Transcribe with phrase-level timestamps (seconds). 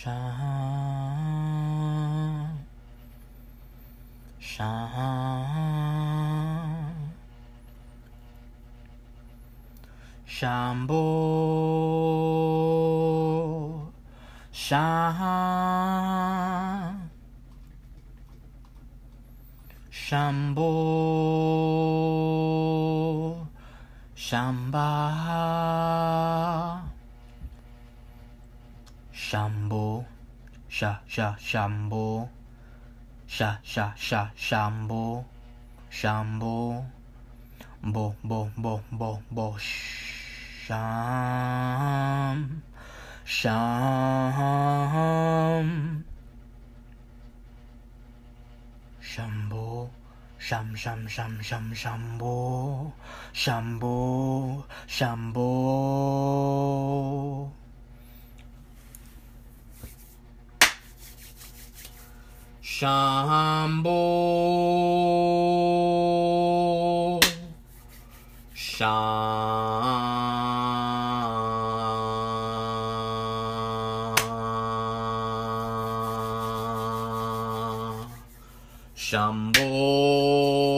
[0.00, 0.14] Sham.
[4.38, 4.78] Sham.
[10.24, 11.02] Shambo.
[14.52, 15.18] Sham.
[19.90, 20.70] Shambo.
[24.14, 24.86] Shamba.
[29.12, 29.87] Shambo.
[30.78, 32.28] Sha Sha Shambho,
[33.26, 35.24] Sha Sha Sha Shambho,
[35.90, 36.84] Shambho,
[37.82, 39.56] Bo Bo Bo Bo Bo.
[39.58, 40.78] Sham,
[43.24, 44.44] Sham,
[49.02, 49.90] Shambho.
[50.38, 52.92] Sham sham sham sham shambho,
[53.34, 55.48] shambho, shambho.
[62.78, 63.90] Shambo.
[68.54, 68.88] Sham.
[78.94, 80.77] Shambo.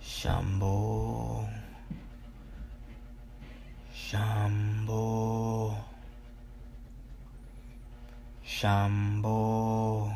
[0.00, 1.46] Shambho.
[3.92, 5.25] Shambho.
[8.66, 10.10] Shambho.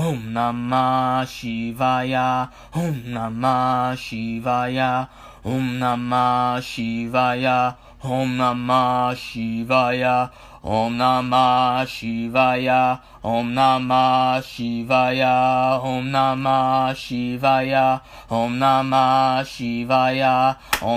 [0.00, 5.10] オンナマシバヤ、オンナマシバヤ、
[5.42, 20.96] オンナマシバヤ、オンナマシバヤ、オンナマシバヤ、オンナマシバヤ、オンナマシバヤ、オンナマシバヤ、オ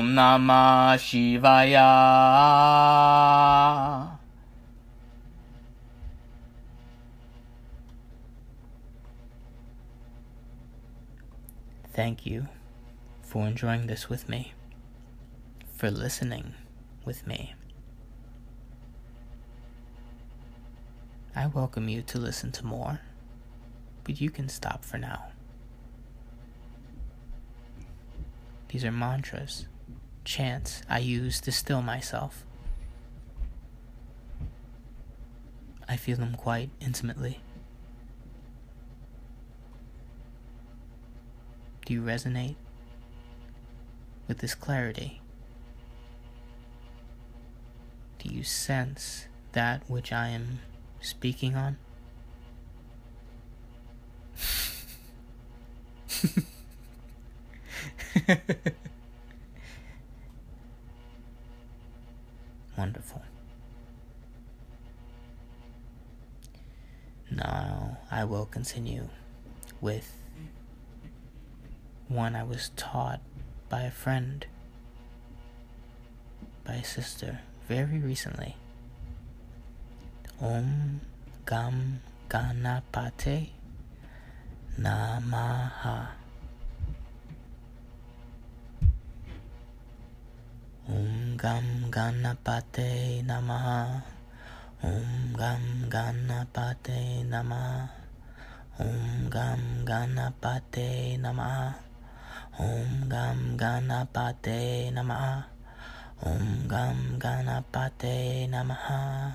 [4.18, 4.21] ン。
[11.94, 12.48] Thank you
[13.22, 14.54] for enjoying this with me,
[15.76, 16.54] for listening
[17.04, 17.54] with me.
[21.36, 23.02] I welcome you to listen to more,
[24.06, 25.26] but you can stop for now.
[28.70, 29.68] These are mantras,
[30.24, 32.46] chants I use to still myself.
[35.90, 37.42] I feel them quite intimately.
[41.92, 42.56] Do you resonate
[44.26, 45.20] with this clarity?
[48.18, 50.60] Do you sense that which I am
[51.02, 51.76] speaking on?
[62.78, 63.22] Wonderful.
[67.30, 69.10] Now I will continue
[69.82, 70.21] with
[72.12, 73.22] one I was taught
[73.70, 74.46] by a friend,
[76.66, 78.58] by a sister, very recently.
[80.42, 81.00] Om
[81.46, 83.50] Gam Ganapate
[84.78, 86.08] Namaha.
[90.90, 94.04] Om Gam Ganapate Namaha.
[94.84, 97.90] Om Gam Ganapate Namaha.
[98.80, 101.91] Om Gam Ganapate Namaha.
[102.60, 105.48] Om Gam Ganapate Namaha.
[106.20, 109.32] Om Gam Ganapate Namaha.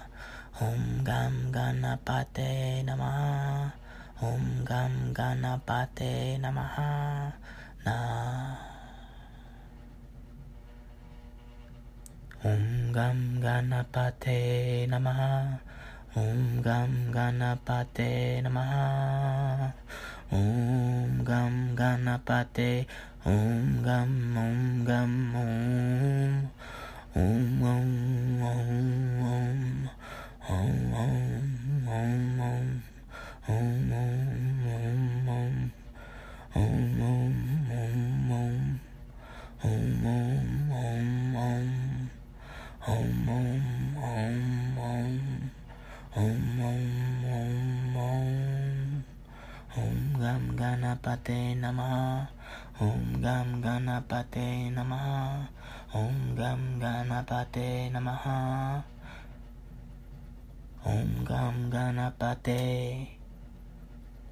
[0.61, 3.73] Om Gam Ganapate Namaha.
[4.21, 7.33] Om Gam Ganapate Namaha.
[7.89, 7.97] Na.
[12.45, 15.57] Om Gam Ganapate Namaha.
[16.13, 19.73] Om Gam Ganapate Namaha.
[20.31, 22.87] Om Gam Ganapate.
[23.25, 26.49] Om Gam Om Gam Om.
[27.15, 29.26] Om Om Om
[50.67, 52.27] Ganapate Namaha
[52.83, 55.47] Om Gam Ganapate Namaha
[55.95, 58.83] Om Gam Ganapate Namaha
[60.83, 62.63] Om Gam Ganapate.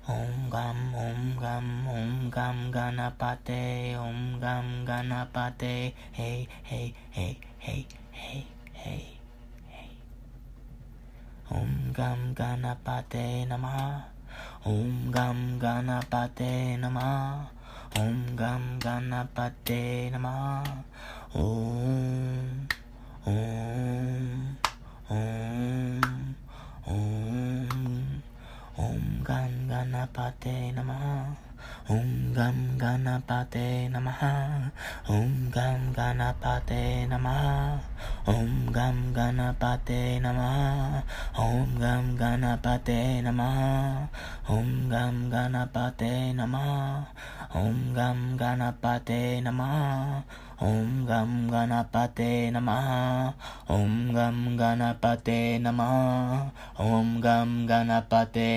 [0.07, 3.95] Om Gam Om Gam Om Gam Ganapate.
[3.99, 5.95] Om Gam Ganapate.
[6.14, 9.05] Hey hey hey hey hey hey
[9.71, 9.87] hey.
[11.50, 14.13] Om Gam Ganapate Namaha
[14.64, 17.45] Om Gam Ganapate Nama
[17.97, 20.64] Om Gam Ganapate Nama
[21.35, 22.67] Om
[23.25, 24.57] Om
[25.11, 26.35] Om
[26.87, 28.23] Om
[28.76, 31.37] Om Gam Ganapate Namaha
[31.88, 34.71] Om Gam Ganapate Namaha
[35.09, 37.93] Om Gam Ganapate Namaha
[38.25, 41.04] Om Gam Ganapate Namaha
[41.37, 44.09] Om Gam Ganapate Namaha
[44.49, 47.04] Om Gam Ganapate Namaha
[47.52, 50.25] Om Gam Ganapate Namaha
[50.57, 53.35] Om Gam Ganapate Namaha
[53.69, 56.49] Om Gam Ganapate Namaha
[56.81, 58.57] Om Gam Ganapate